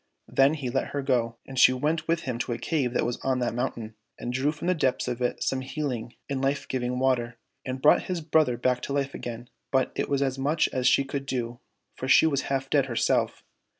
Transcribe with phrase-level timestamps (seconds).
[0.27, 3.19] Then he let her go, and she went with him to a cave that was
[3.21, 6.97] on that mountain, and drew from the depths of it some healing and life giving
[6.97, 10.87] water, and brought his brother back to life again, but it was as much as
[10.87, 11.59] she could do,
[11.93, 13.43] for she was half dead herself.